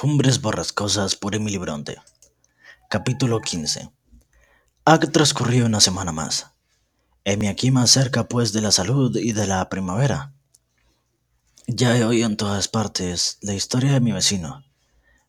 [0.00, 1.98] Cumbres borrascosas por Emily Bronte.
[2.88, 3.90] Capítulo 15.
[4.86, 6.52] Ha transcurrido una semana más.
[7.24, 10.32] Heme aquí más cerca pues de la salud y de la primavera.
[11.66, 14.64] Ya he oído en todas partes la historia de mi vecino,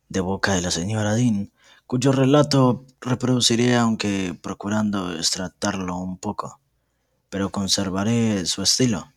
[0.07, 1.51] de boca de la señora Dean,
[1.85, 6.61] cuyo relato reproduciré aunque procurando extractarlo un poco,
[7.29, 9.11] pero conservaré su estilo,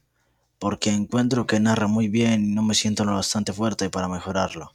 [0.59, 4.75] porque encuentro que narra muy bien y no me siento lo bastante fuerte para mejorarlo.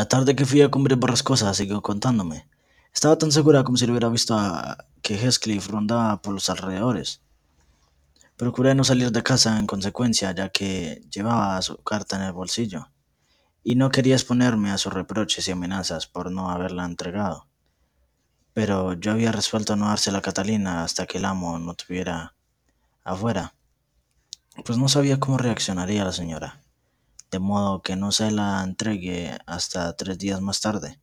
[0.00, 2.48] La tarde que fui a Cumbre Borrascosa siguió contándome.
[2.94, 7.20] Estaba tan segura como si hubiera visto a que Heathcliff rondaba por los alrededores.
[8.38, 12.88] Procuré no salir de casa en consecuencia, ya que llevaba su carta en el bolsillo,
[13.62, 17.46] y no quería exponerme a sus reproches y amenazas por no haberla entregado.
[18.54, 22.34] Pero yo había resuelto no dársela a Catalina hasta que el amo no tuviera
[23.04, 23.54] afuera,
[24.64, 26.62] pues no sabía cómo reaccionaría la señora
[27.30, 31.00] de modo que no se la entregue hasta tres días más tarde.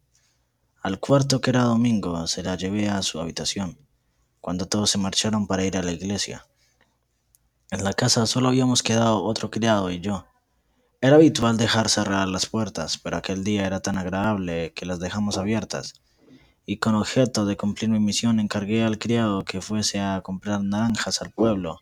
[0.82, 3.78] Al cuarto, que era domingo, se la llevé a su habitación,
[4.42, 6.46] cuando todos se marcharon para ir a la iglesia.
[7.72, 10.26] En la casa solo habíamos quedado otro criado y yo.
[11.02, 15.38] Era habitual dejar cerrar las puertas, pero aquel día era tan agradable que las dejamos
[15.38, 15.94] abiertas,
[16.66, 21.22] y con objeto de cumplir mi misión encargué al criado que fuese a comprar naranjas
[21.22, 21.80] al pueblo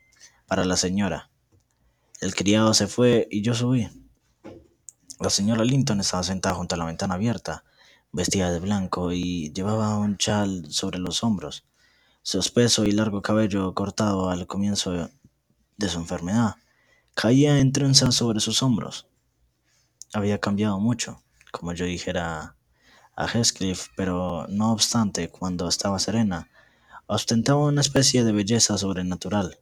[0.48, 1.32] para la señora.
[2.22, 3.90] El criado se fue y yo subí.
[5.20, 7.64] La señora Linton estaba sentada junto a la ventana abierta,
[8.12, 11.66] vestida de blanco y llevaba un chal sobre los hombros.
[12.22, 15.10] Su espeso y largo cabello cortado al comienzo
[15.78, 16.56] de su enfermedad
[17.14, 19.08] caía en trenzas sobre sus hombros.
[20.14, 22.58] Había cambiado mucho, como yo dijera
[23.16, 26.50] a Heathcliff, pero no obstante, cuando estaba serena,
[27.08, 29.60] ostentaba una especie de belleza sobrenatural.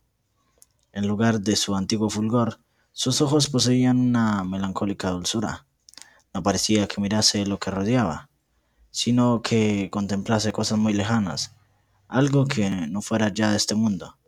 [0.91, 2.59] En lugar de su antiguo fulgor,
[2.95, 5.65] sus ojos poseían una melancólica dulzura.
[6.31, 8.29] No parecía que mirase lo que rodeaba,
[8.91, 11.55] sino que contemplase cosas muy lejanas,
[12.07, 14.19] algo que no fuera ya de este mundo.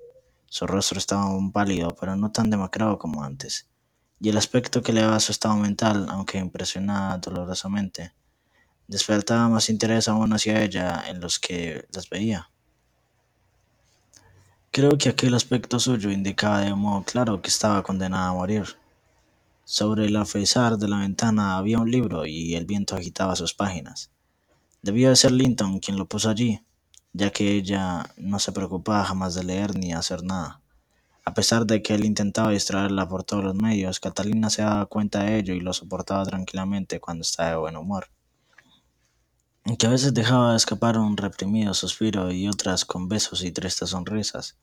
[0.47, 3.69] Su rostro estaba aún pálido, pero no tan demacrado como antes,
[4.19, 8.15] y el aspecto que le daba su estado mental, aunque impresionaba dolorosamente,
[8.87, 12.49] despertaba más interés aún hacia ella en los que las veía.
[14.75, 18.65] Creo que aquel aspecto suyo indicaba de modo claro que estaba condenada a morir.
[19.63, 24.11] Sobre el alféizar de la ventana había un libro y el viento agitaba sus páginas.
[24.81, 26.59] Debía de ser Linton quien lo puso allí,
[27.13, 30.59] ya que ella no se preocupaba jamás de leer ni hacer nada.
[31.23, 35.23] A pesar de que él intentaba distraerla por todos los medios, Catalina se daba cuenta
[35.23, 38.09] de ello y lo soportaba tranquilamente cuando estaba de buen humor.
[39.67, 44.57] Aunque a veces dejaba escapar un reprimido suspiro y otras con besos y tristes sonrisas,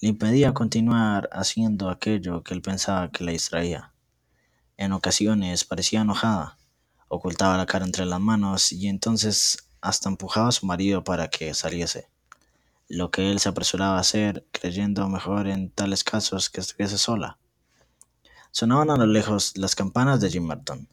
[0.00, 3.92] le impedía continuar haciendo aquello que él pensaba que la distraía.
[4.76, 6.58] En ocasiones parecía enojada,
[7.06, 11.54] ocultaba la cara entre las manos y entonces hasta empujaba a su marido para que
[11.54, 12.08] saliese,
[12.88, 17.38] lo que él se apresuraba a hacer, creyendo mejor en tales casos que estuviese sola.
[18.50, 20.88] Sonaban a lo lejos las campanas de Gimmerton,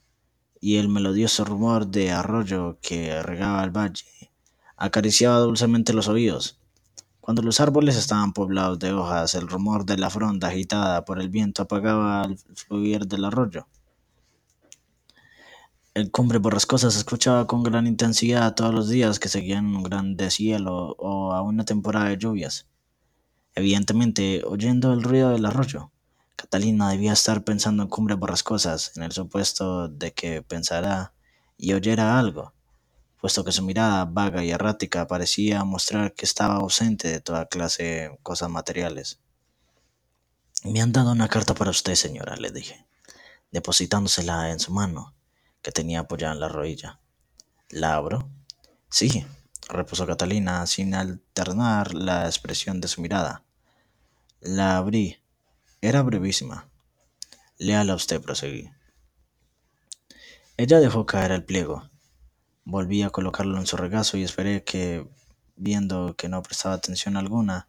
[0.59, 4.31] y el melodioso rumor de arroyo que regaba el valle
[4.80, 6.59] acariciaba dulcemente los oídos.
[7.20, 11.30] Cuando los árboles estaban poblados de hojas, el rumor de la fronda agitada por el
[11.30, 13.68] viento apagaba el fluir del arroyo.
[15.94, 20.16] El cumbre borrascosa se escuchaba con gran intensidad todos los días que seguían un gran
[20.16, 22.68] deshielo o a una temporada de lluvias.
[23.53, 25.92] Evidentemente, oyendo el ruido del arroyo,
[26.42, 31.14] Catalina debía estar pensando en cumbres borrascosas, en el supuesto de que pensara
[31.58, 32.54] y oyera algo
[33.20, 37.84] puesto que su mirada vaga y errática parecía mostrar que estaba ausente de toda clase
[37.84, 39.20] de cosas materiales.
[40.64, 42.86] Me han dado una carta para usted, señora, le dije,
[43.52, 45.16] depositándosela en su mano,
[45.62, 47.00] que tenía apoyada en la rodilla.
[47.70, 48.30] ¿La abro?
[48.90, 49.26] Sí,
[49.68, 53.44] repuso Catalina, sin alternar la expresión de su mirada.
[54.40, 55.18] La abrí.
[55.82, 56.70] Era brevísima.
[57.58, 58.70] Léala usted, proseguí.
[60.58, 61.90] Ella dejó caer el pliego
[62.72, 65.10] Volví a colocarlo en su regazo y esperé que,
[65.56, 67.68] viendo que no prestaba atención alguna,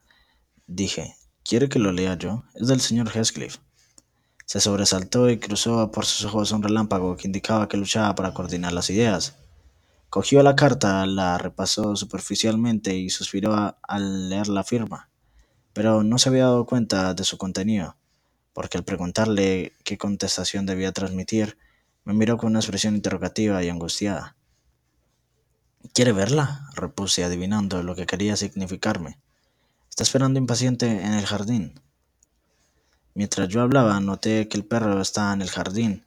[0.66, 2.44] dije, ¿quiere que lo lea yo?
[2.54, 3.58] Es del señor Heathcliff.
[4.44, 8.74] Se sobresaltó y cruzó por sus ojos un relámpago que indicaba que luchaba para coordinar
[8.74, 9.36] las ideas.
[10.10, 15.08] Cogió la carta, la repasó superficialmente y suspiró al leer la firma,
[15.72, 17.96] pero no se había dado cuenta de su contenido,
[18.52, 21.56] porque al preguntarle qué contestación debía transmitir,
[22.04, 24.36] me miró con una expresión interrogativa y angustiada.
[25.94, 26.68] ¿Quiere verla?
[26.74, 29.18] repuse, adivinando lo que quería significarme.
[29.88, 31.80] Está esperando impaciente en el jardín.
[33.14, 36.04] Mientras yo hablaba, noté que el perro estaba en el jardín.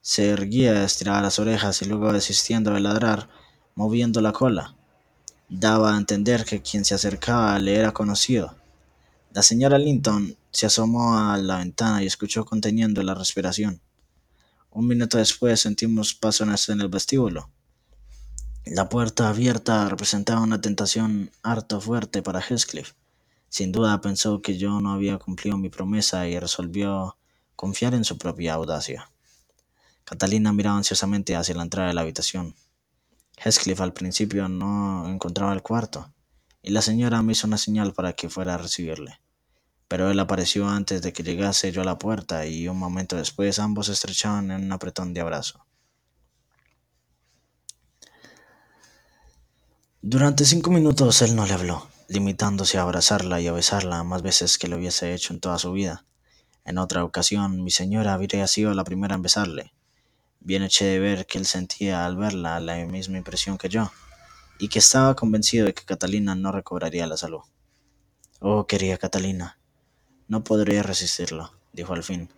[0.00, 3.28] Se erguía, estiraba las orejas y luego desistiendo de ladrar,
[3.74, 4.76] moviendo la cola.
[5.48, 8.56] Daba a entender que quien se acercaba le era conocido.
[9.32, 13.82] La señora Linton se asomó a la ventana y escuchó conteniendo la respiración.
[14.70, 17.50] Un minuto después sentimos pasos en el vestíbulo.
[18.64, 22.92] La puerta abierta representaba una tentación harto fuerte para Heathcliff.
[23.48, 27.16] Sin duda pensó que yo no había cumplido mi promesa y resolvió
[27.56, 29.10] confiar en su propia audacia.
[30.04, 32.54] Catalina miraba ansiosamente hacia la entrada de la habitación.
[33.44, 36.12] Heathcliff al principio no encontraba el cuarto,
[36.62, 39.18] y la señora me hizo una señal para que fuera a recibirle.
[39.88, 43.58] Pero él apareció antes de que llegase yo a la puerta y un momento después
[43.58, 45.64] ambos se estrechaban en un apretón de abrazo.
[50.00, 54.58] Durante cinco minutos él no le habló, limitándose a abrazarla y a besarla más veces
[54.58, 56.04] que lo hubiese hecho en toda su vida.
[56.64, 59.74] En otra ocasión, mi señora habría sido la primera en besarle.
[60.40, 63.90] Bien eché de ver que él sentía al verla la misma impresión que yo,
[64.58, 67.42] y que estaba convencido de que Catalina no recobraría la salud.
[68.40, 69.58] Oh, querida Catalina,
[70.28, 72.28] no podría resistirlo, dijo al fin,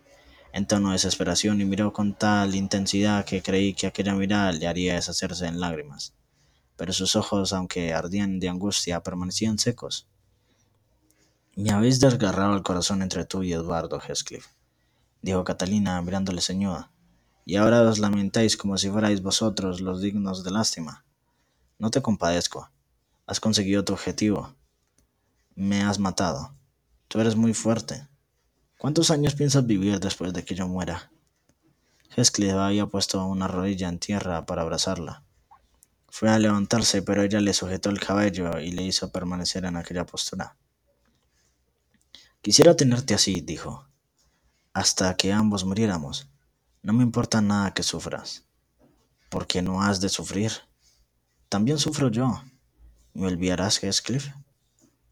[0.53, 4.67] en tono de desesperación, y miró con tal intensidad que creí que aquella mirada le
[4.67, 6.13] haría deshacerse en lágrimas
[6.77, 10.07] pero sus ojos, aunque ardían de angustia, permanecían secos.
[11.55, 14.45] Me habéis desgarrado el corazón entre tú y Eduardo Heathcliff,
[15.23, 16.91] dijo Catalina mirándole ceñuda,
[17.45, 21.03] y ahora os lamentáis como si fuerais vosotros los dignos de lástima.
[21.79, 22.69] No te compadezco.
[23.25, 24.55] Has conseguido tu objetivo.
[25.55, 26.55] Me has matado.
[27.07, 28.07] Tú eres muy fuerte.
[28.77, 31.11] ¿Cuántos años piensas vivir después de que yo muera?
[32.15, 35.23] Heathcliff había puesto una rodilla en tierra para abrazarla.
[36.09, 40.05] Fue a levantarse, pero ella le sujetó el cabello y le hizo permanecer en aquella
[40.05, 40.57] postura.
[42.41, 43.87] Quisiera tenerte así, dijo,
[44.73, 46.29] hasta que ambos muriéramos.
[46.81, 48.45] No me importa nada que sufras,
[49.29, 50.51] porque no has de sufrir.
[51.49, 52.43] También sufro yo.
[53.13, 54.29] ¿Me olvidarás, Heathcliff?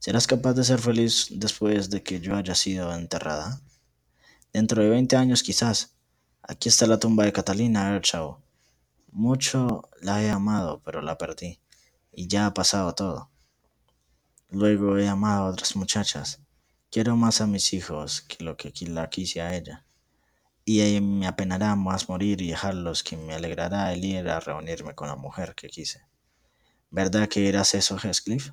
[0.06, 3.60] ¿Serás capaz de ser feliz después de que yo haya sido enterrada?
[4.54, 5.96] Dentro de veinte años quizás.
[6.44, 8.38] Aquí está la tumba de Catalina Earnshaw
[9.12, 11.60] mucho la he amado, pero la perdí,
[12.12, 13.32] y ya ha pasado todo.
[14.52, 16.42] Luego he amado a otras muchachas.
[16.92, 19.88] Quiero más a mis hijos que lo que la quise a ella.
[20.66, 25.08] Y me apenará más morir y dejarlos que me alegrará el ir a reunirme con
[25.08, 26.02] la mujer que quise.
[26.92, 28.52] ¿Verdad que eras eso, Heathcliff?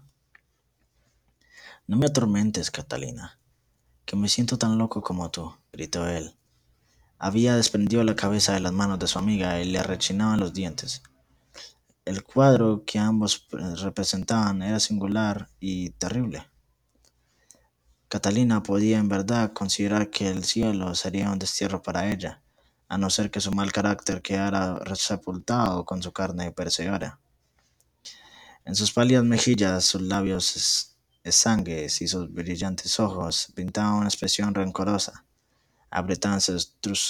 [1.87, 3.39] No me atormentes, Catalina,
[4.05, 6.37] que me siento tan loco como tú, gritó él,
[7.23, 11.05] había desprendido la cabeza de las manos de su amiga y le rechinaban los dientes.
[12.05, 13.47] El cuadro que ambos
[13.81, 16.51] representaban era singular y terrible.
[18.09, 22.43] Catalina podía en verdad considerar que el cielo sería un destierro para ella,
[22.89, 27.21] a no ser que su mal carácter quedara sepultado con su carne perecedora.
[28.65, 30.92] En sus pálidas mejillas, sus labios
[31.25, 35.25] exangües y sus brillantes ojos pintaban una expresión rencorosa
[35.93, 36.57] apretándose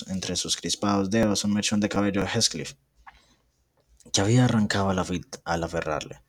[0.09, 2.75] entre sus crispados dedos un mechón de cabello de Heathcliff,
[4.13, 6.21] que había arrancado al aferrarle.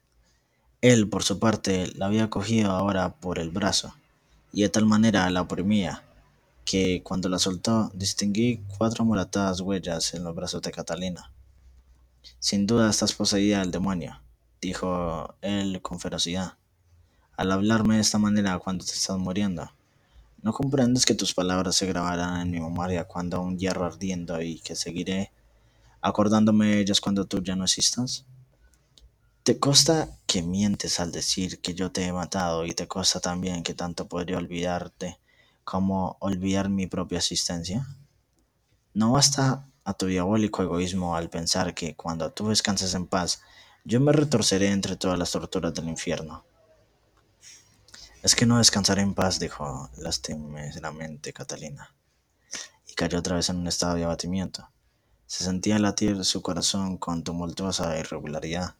[0.79, 3.95] Él, por su parte, la había cogido ahora por el brazo,
[4.51, 6.03] y de tal manera la oprimía,
[6.63, 11.31] que cuando la soltó distinguí cuatro moratadas huellas en los brazos de Catalina.
[12.39, 14.21] Sin duda estás poseída del demonio,
[14.61, 16.53] dijo él con ferocidad,
[17.35, 19.71] al hablarme de esta manera cuando te estás muriendo.
[20.41, 24.59] ¿No comprendes que tus palabras se grabarán en mi memoria cuando un hierro ardiendo y
[24.59, 25.31] que seguiré
[26.01, 28.25] acordándome de ellas cuando tú ya no existas?
[29.43, 33.63] ¿Te consta que mientes al decir que yo te he matado y te consta también
[33.63, 35.19] que tanto podría olvidarte
[35.63, 37.87] como olvidar mi propia existencia?
[38.93, 43.41] ¿No basta a tu diabólico egoísmo al pensar que cuando tú descanses en paz,
[43.85, 46.43] yo me retorceré entre todas las torturas del infierno?
[48.23, 51.93] Es que no descansaré en paz, dijo lastimosamente Catalina,
[52.87, 54.69] y cayó otra vez en un estado de abatimiento.
[55.25, 58.75] Se sentía latir su corazón con tumultuosa irregularidad.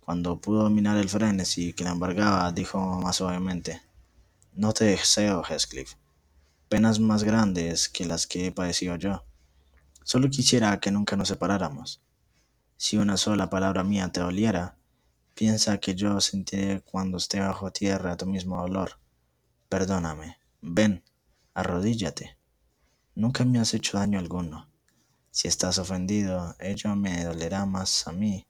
[0.00, 3.80] Cuando pudo dominar el frenesí que la embargaba, dijo más suavemente,
[4.52, 5.94] No te deseo, Heathcliff,
[6.68, 9.24] penas más grandes que las que he padecido yo.
[10.04, 12.02] Solo quisiera que nunca nos separáramos.
[12.76, 14.77] Si una sola palabra mía te doliera,
[15.38, 18.98] Piensa que yo sentiré cuando esté bajo tierra tu mismo dolor.
[19.68, 20.36] Perdóname.
[20.62, 21.04] Ven,
[21.54, 22.36] arrodíllate.
[23.14, 24.68] Nunca me has hecho daño alguno.
[25.30, 28.48] Si estás ofendido, ello me dolerá más a mí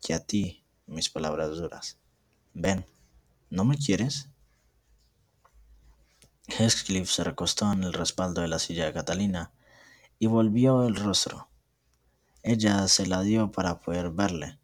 [0.00, 1.98] que a ti mis palabras duras.
[2.54, 2.86] Ven,
[3.50, 4.28] ¿no me quieres?
[6.46, 9.50] Heathcliff se recostó en el respaldo de la silla de Catalina
[10.20, 11.48] y volvió el rostro.
[12.44, 14.59] Ella se la dio para poder verle,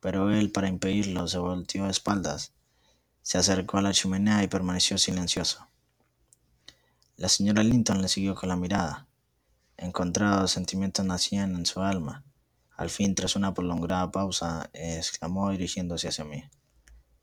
[0.00, 2.52] pero él, para impedirlo, se volteó de espaldas,
[3.22, 5.66] se acercó a la chimenea y permaneció silencioso.
[7.16, 9.06] La señora Linton le siguió con la mirada.
[9.76, 12.24] Encontrados sentimientos nacían en su alma.
[12.76, 16.44] Al fin, tras una prolongada pausa, exclamó dirigiéndose hacia mí.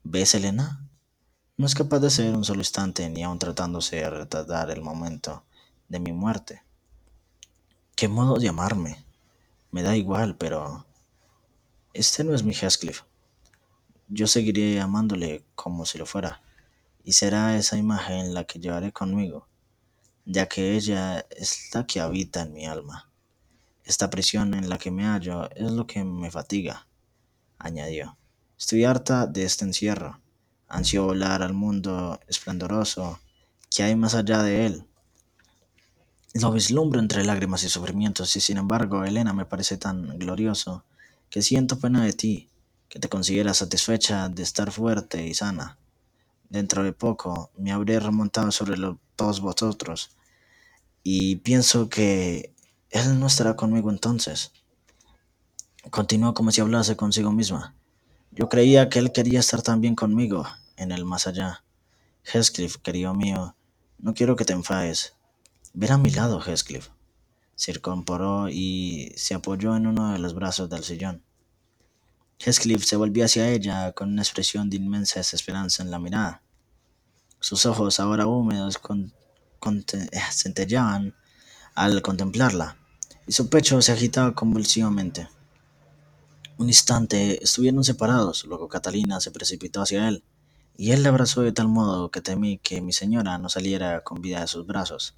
[0.04, 0.86] ¿Ves, Elena?
[1.58, 5.46] No es capaz de ser un solo instante, ni aun tratándose de retardar el momento
[5.88, 6.62] de mi muerte.
[7.96, 9.06] ¿Qué modo de amarme?
[9.72, 10.86] Me da igual, pero...
[11.96, 13.04] Este no es mi Heathcliff.
[14.10, 16.42] Yo seguiré amándole como si lo fuera,
[17.06, 19.48] y será esa imagen la que llevaré conmigo,
[20.26, 23.10] ya que ella es la que habita en mi alma.
[23.86, 26.86] Esta prisión en la que me hallo es lo que me fatiga,
[27.60, 28.18] añadió.
[28.60, 30.20] Estoy harta de este encierro.
[30.68, 33.22] Ansio volar al mundo esplendoroso
[33.74, 34.86] que hay más allá de él.
[36.34, 40.84] Lo vislumbro entre lágrimas y sufrimientos, y sin embargo, Elena me parece tan glorioso
[41.36, 42.50] que siento pena de ti,
[42.88, 45.78] que te consideras satisfecha de estar fuerte y sana.
[46.48, 48.78] Dentro de poco me habré remontado sobre
[49.18, 50.12] todos vosotros,
[51.04, 52.56] y pienso que
[52.90, 54.54] él no estará conmigo entonces.
[55.90, 57.76] Continuó como si hablase consigo misma.
[58.32, 61.66] Yo creía que él quería estar también conmigo, en el más allá.
[62.24, 63.58] Heathcliff, querido mío,
[63.98, 65.18] no quiero que te enfades.
[65.74, 66.92] Ven a mi lado, Heathcliff.
[67.58, 67.74] Se
[68.52, 71.25] y se apoyó en uno de los brazos del sillón.
[72.40, 76.42] Heathcliff se volvió hacia ella con una expresión de inmensa desesperanza en la mirada.
[77.40, 79.14] Sus ojos, ahora húmedos, con-
[79.60, 81.16] conte- eh, centelleaban
[81.76, 82.78] al contemplarla,
[83.28, 85.28] y su pecho se agitaba convulsivamente.
[86.58, 90.24] Un instante estuvieron separados, luego Catalina se precipitó hacia él,
[90.78, 94.22] y él la abrazó de tal modo que temí que mi señora no saliera con
[94.22, 95.16] vida de sus brazos.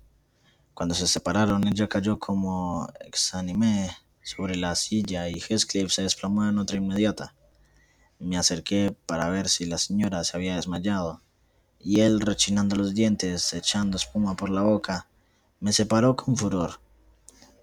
[0.74, 3.90] Cuando se separaron, ella cayó como exánime
[4.28, 7.34] sobre la silla y Heathcliff se desplomó en otra inmediata.
[8.20, 11.22] Me acerqué para ver si la señora se había desmayado,
[11.80, 15.08] y él, rechinando los dientes, echando espuma por la boca,
[15.62, 16.82] me separó con furor.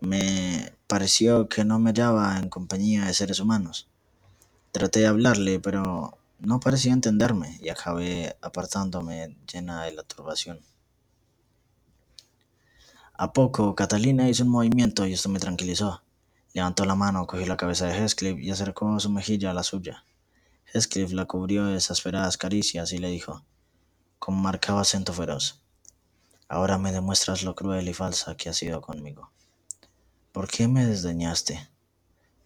[0.00, 3.88] Me pareció que no me hallaba en compañía de seres humanos.
[4.72, 10.60] Traté de hablarle, pero no parecía entenderme y acabé apartándome llena de la turbación.
[13.12, 16.00] A poco, Catalina hizo un movimiento y esto me tranquilizó.
[16.54, 20.06] Levantó la mano, cogió la cabeza de Heathcliff y acercó su mejilla a la suya.
[20.72, 23.44] Heathcliff la cubrió de exasperadas caricias y le dijo,
[24.18, 25.60] con marcado acento feroz,
[26.48, 29.32] Ahora me demuestras lo cruel y falsa que has sido conmigo.
[30.30, 31.68] ¿Por qué me desdeñaste?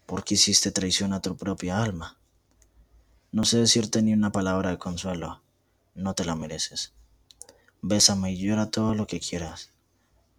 [0.05, 2.17] ¿Por qué hiciste traición a tu propia alma?
[3.31, 5.41] No sé decirte ni una palabra de consuelo.
[5.93, 6.93] No te la mereces.
[7.81, 9.69] Bésame y llora todo lo que quieras.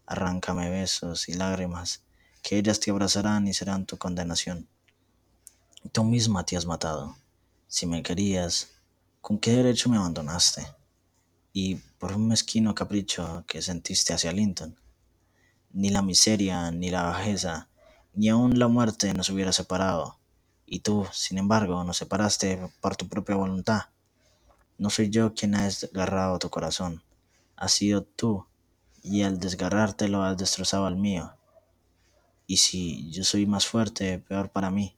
[0.07, 2.03] Arráncame besos y lágrimas,
[2.43, 4.69] que ellas te abrazarán y serán tu condenación.
[5.93, 7.17] Tú misma te has matado.
[7.67, 8.69] Si me querías,
[9.21, 10.67] ¿con qué derecho me abandonaste?
[11.53, 14.79] Y por un mezquino capricho que sentiste hacia Linton.
[15.73, 17.69] Ni la miseria, ni la bajeza,
[18.15, 20.19] ni aun la muerte nos hubiera separado.
[20.67, 23.85] Y tú, sin embargo, nos separaste por tu propia voluntad.
[24.79, 27.03] No soy yo quien ha desgarrado tu corazón.
[27.57, 28.47] Has sido tú,
[29.03, 31.35] y al desgarrártelo has destrozado el mío.
[32.51, 34.97] Y si yo soy más fuerte, peor para mí.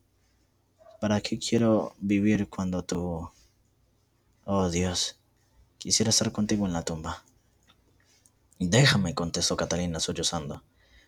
[1.02, 3.28] ¿Para qué quiero vivir cuando tú...
[4.47, 5.18] Oh Dios,
[5.76, 7.25] quisiera estar contigo en la tumba.
[8.59, 10.62] Déjame, contestó Catalina sollozando.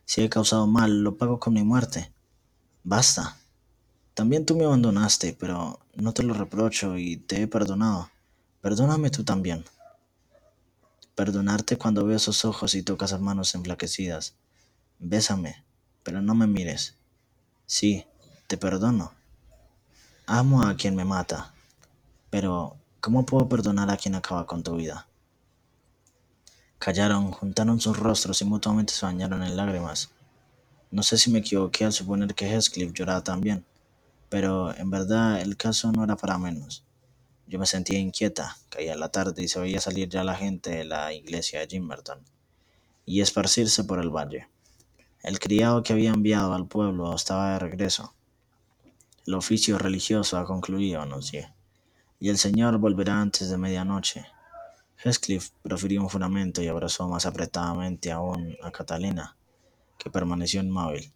[0.04, 2.12] Si he causado mal, lo pago con mi muerte.
[2.82, 3.38] Basta.
[4.12, 8.10] También tú me abandonaste, pero no te lo reprocho y te he perdonado.
[8.60, 9.64] Perdóname tú también.
[11.14, 14.36] Perdonarte cuando veo esos ojos y tocas las manos enflaquecidas.
[14.98, 15.63] Bésame,
[16.04, 16.94] pero no me mires.
[17.66, 18.06] Sí,
[18.46, 19.12] te perdono.
[20.26, 21.52] Amo a quien me mata,
[22.30, 25.08] pero ¿cómo puedo perdonar a quien acaba con tu vida?
[26.78, 30.11] Callaron, juntaron sus rostros y mutuamente se bañaron en lágrimas.
[30.90, 33.64] No sé si me equivoqué al suponer que Heathcliff lloraba también,
[34.28, 36.84] pero en verdad el caso no era para menos.
[37.46, 40.84] Yo me sentía inquieta, caía la tarde y se veía salir ya la gente de
[40.84, 42.20] la iglesia de Gimmerton
[43.06, 44.49] y esparcirse por el valle.
[45.25, 48.12] El criado que había enviado al pueblo estaba de regreso.
[49.26, 51.54] El oficio religioso ha concluido, anuncié,
[52.21, 54.26] y el Señor volverá antes de medianoche.
[55.02, 59.35] Heathcliff profirió un juramento y abrazó más apretadamente aún a Catalina,
[59.97, 61.11] que permaneció inmóvil.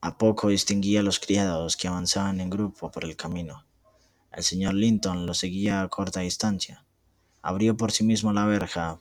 [0.00, 3.66] A poco distinguía los criados que avanzaban en grupo por el camino.
[4.32, 6.82] El señor Linton lo seguía a corta distancia.
[7.42, 9.00] Abrió por sí mismo la verja.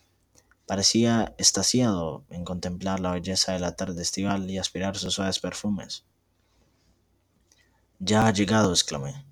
[0.65, 6.05] Parecía estasiado en contemplar la belleza de la tarde estival y aspirar sus suaves perfumes.
[7.99, 9.25] Ya ha llegado, exclamé.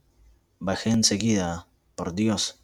[0.59, 1.67] Bajé enseguida.
[1.95, 2.59] Por Dios.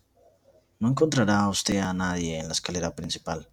[0.79, 3.47] No encontrará usted a nadie en la escalera principal.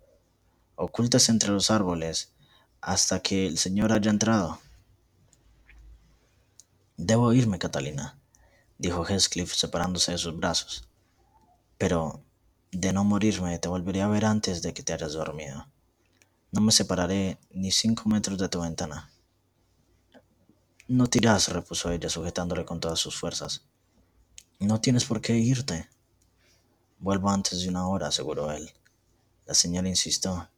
[0.74, 2.32] Ocúltese entre los árboles
[2.80, 4.58] hasta que el señor haya entrado.
[6.96, 8.18] Debo irme, Catalina,
[8.78, 10.88] dijo Heathcliff separándose de sus brazos.
[11.76, 12.22] Pero,
[12.78, 15.66] de no morirme, te volveré a ver antes de que te hayas dormido.
[16.52, 19.10] No me separaré ni cinco metros de tu ventana.
[20.86, 23.64] No tirás, repuso ella, sujetándole con todas sus fuerzas.
[24.60, 25.88] No tienes por qué irte.
[26.98, 28.70] Vuelvo antes de una hora, aseguró él.
[29.46, 30.50] La señora insistió.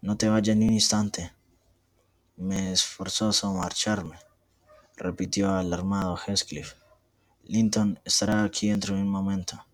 [0.00, 1.32] No te vayas ni un instante.
[2.36, 4.18] Me es forzoso marcharme,
[4.96, 6.74] repitió alarmado Heathcliff.
[7.44, 9.67] Linton estará aquí dentro de un momento.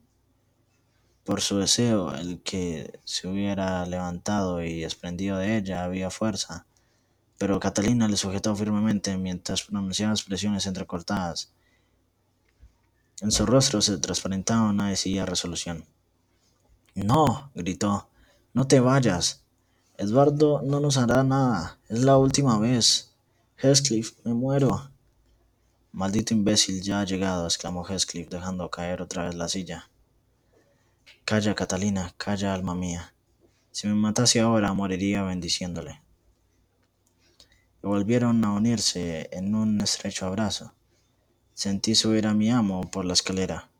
[1.24, 6.66] Por su deseo, el que se hubiera levantado y desprendido de ella había fuerza,
[7.38, 11.50] pero Catalina le sujetó firmemente mientras pronunciaba expresiones entrecortadas.
[13.22, 15.86] En su rostro se transparentaba una decidida resolución.
[16.94, 18.08] No, gritó,
[18.52, 19.44] no te vayas.
[19.96, 21.78] Eduardo no nos hará nada.
[21.88, 23.14] Es la última vez.
[23.56, 24.90] Heathcliff, me muero.
[25.92, 29.88] Maldito imbécil ya ha llegado, exclamó Heathcliff, dejando caer otra vez la silla.
[31.24, 33.14] Calla, Catalina, calla, alma mía.
[33.70, 36.02] Si me matase ahora, moriría bendiciéndole.
[37.82, 40.74] Y volvieron a unirse en un estrecho abrazo.
[41.54, 43.70] Sentí subir a mi amo por la escalera.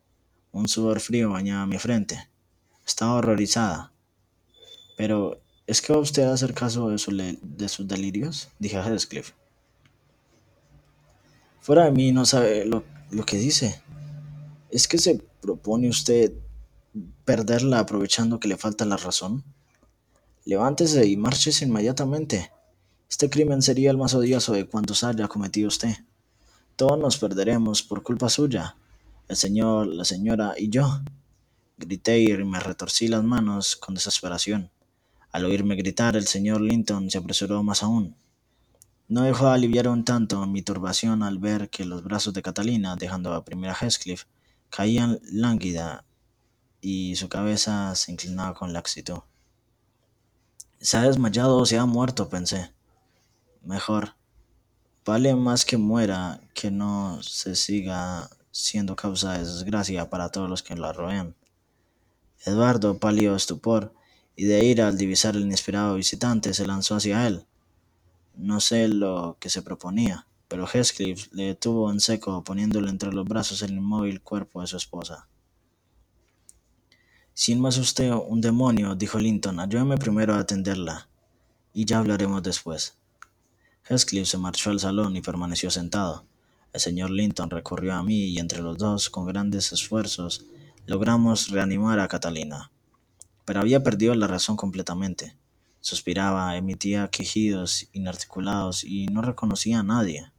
[0.53, 2.29] Un sudor frío bañaba mi frente.
[2.87, 3.93] Estaba horrorizada.
[4.97, 7.11] Pero, ¿es que va usted a hacer caso de, su
[7.69, 8.49] sus delirios?
[8.59, 9.35] Dije a.
[11.61, 13.83] Fuera de mí no sabe lo que dice.
[14.71, 16.33] ¿Es que se propone usted
[17.25, 19.45] perderla aprovechando que le falta la razón?
[20.45, 22.53] Levántese y márchese inmediatamente.
[23.09, 25.95] Este crimen sería el más odioso de cuantos haya cometido usted.
[26.77, 28.77] Todos nos perderemos por culpa suya,
[29.29, 31.01] el señor, la señora y yo.
[31.77, 34.71] Grité y me retorcí las manos con desesperación.
[35.33, 38.17] Al oírme gritar, el señor Linton se apresuró más aún.
[39.09, 42.97] No dejó de aliviar un tanto mi turbación al ver que los brazos de Catalina,
[42.97, 44.25] dejando a primera Heathcliff,
[44.71, 46.05] caían lánguida
[46.85, 49.21] y su cabeza se inclinaba con laxitud.
[50.81, 52.75] Se ha desmayado o se ha muerto, pensé.
[53.63, 54.17] Mejor.
[55.07, 60.63] Vale más que muera que no se siga siendo causa de desgracia para todos los
[60.63, 61.35] que lo rodean.
[62.45, 63.95] Eduardo, pálido de estupor
[64.37, 67.47] y de ira al divisar el inesperado visitante, se lanzó hacia él.
[68.37, 73.25] No sé lo que se proponía, pero Heathcliff le detuvo en seco, poniéndole entre los
[73.25, 75.29] brazos el inmóvil cuerpo de su esposa.
[77.37, 81.09] Sin más usted un demonio, dijo Linton, ayúdeme primero a atenderla,
[81.73, 82.97] y ya hablaremos después.
[83.89, 86.25] Heathcliff se marchó al salón y permaneció sentado.
[86.73, 90.45] El señor Linton recurrió a mí y entre los dos, con grandes esfuerzos,
[90.87, 92.71] logramos reanimar a Catalina.
[93.45, 95.37] Pero había perdido la razón completamente.
[95.81, 100.31] Suspiraba, emitía quejidos inarticulados y no reconocía a nadie.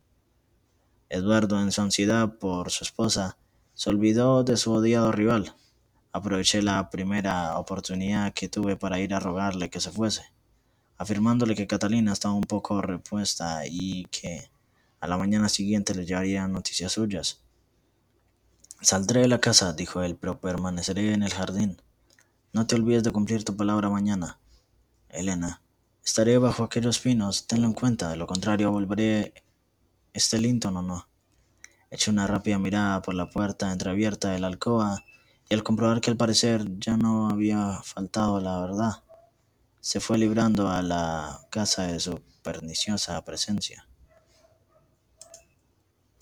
[1.10, 3.38] Eduardo, en su ansiedad por su esposa,
[3.74, 5.54] se olvidó de su odiado rival.
[6.16, 10.24] Aproveché la primera oportunidad que tuve para ir a rogarle que se fuese,
[10.98, 14.50] afirmándole que Catalina estaba un poco repuesta y que
[15.02, 17.42] a la mañana siguiente le llevaría noticias suyas.
[18.80, 21.82] Saldré de la casa, dijo él, pero permaneceré en el jardín.
[22.54, 24.40] No te olvides de cumplir tu palabra mañana.
[25.10, 25.62] Elena,
[26.02, 29.34] estaré bajo aquellos pinos, tenlo en cuenta, de lo contrario volveré
[30.14, 31.10] este Linton o no.
[31.92, 35.04] Eché una rápida mirada por la puerta entreabierta de la alcoba
[35.50, 39.04] y al comprobar que al parecer ya no había faltado la verdad,
[39.80, 43.88] se fue librando a la casa de su perniciosa presencia.